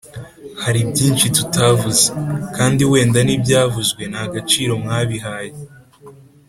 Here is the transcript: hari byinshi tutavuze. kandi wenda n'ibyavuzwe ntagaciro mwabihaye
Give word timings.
hari 0.63 0.79
byinshi 0.91 1.25
tutavuze. 1.37 2.05
kandi 2.55 2.81
wenda 2.91 3.19
n'ibyavuzwe 3.23 4.03
ntagaciro 4.11 4.73
mwabihaye 4.83 5.53